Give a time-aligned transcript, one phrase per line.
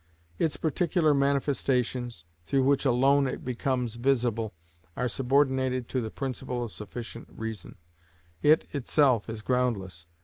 [0.39, 4.51] Its particular manifestations, through which alone it becomes visible,
[4.97, 7.75] are subordinated to the principle of sufficient reason;
[8.41, 10.07] it itself is groundless.